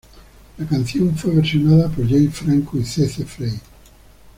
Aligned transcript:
La 0.57 0.65
canción 0.65 1.15
fue 1.15 1.35
versionada 1.35 1.87
por 1.89 2.09
James 2.09 2.33
Franco 2.33 2.75
y 2.79 2.83
CeCe 2.83 3.23
Frey. 3.23 3.53